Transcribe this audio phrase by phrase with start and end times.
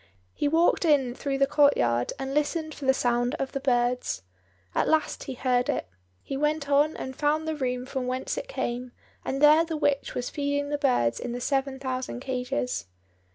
[0.33, 4.23] He walked in through the courtyard, and listened for the sound of the birds.
[4.73, 5.87] At last he heard it.
[6.23, 8.93] He went on and found the room from whence it came,
[9.23, 12.87] and there the witch was feeding the birds in the seven thousand cages.